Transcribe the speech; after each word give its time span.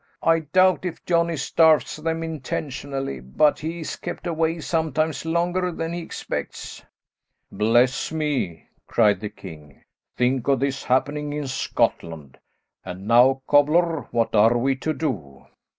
I 0.23 0.39
doubt 0.39 0.83
if 0.83 1.05
Johnny 1.05 1.37
starves 1.37 1.97
them 1.97 2.23
intentionally, 2.23 3.19
but 3.19 3.59
he's 3.59 3.95
kept 3.97 4.25
away 4.25 4.59
sometimes 4.59 5.25
longer 5.27 5.71
than 5.71 5.93
he 5.93 5.99
expects." 6.01 6.83
"Bless 7.51 8.11
me," 8.11 8.65
cried 8.87 9.19
the 9.19 9.29
king, 9.29 9.83
"think 10.17 10.47
of 10.47 10.59
this 10.59 10.85
happening 10.85 11.33
in 11.33 11.45
Scotland. 11.45 12.39
And 12.83 13.07
now, 13.07 13.43
cobbler, 13.45 14.07
what 14.09 14.33
are 14.33 14.57
we 14.57 14.75
to 14.77 14.91
do?" 14.93 15.45